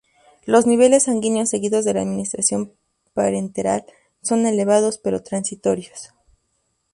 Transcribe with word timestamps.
Los 0.47 0.65
niveles 0.65 1.03
sanguíneos 1.03 1.49
seguidos 1.49 1.85
de 1.85 1.93
la 1.93 2.01
administración 2.01 2.73
parenteral 3.13 3.85
son 4.23 4.47
elevados 4.47 4.97
pero 4.97 5.21
transitorios. 5.21 6.09